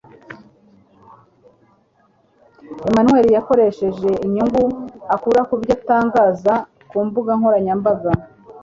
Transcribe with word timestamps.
Emmanuel 2.87 3.27
yakoresheje 3.37 4.09
inyungu 4.25 4.63
akura 5.15 5.41
ku 5.47 5.53
byo 5.61 5.71
atangaza 5.77 6.53
ku 6.89 6.97
mbuga 7.07 7.31
nkoranyambaga 7.37 8.11